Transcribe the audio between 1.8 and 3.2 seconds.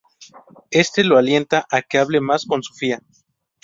que hable más con Sofia.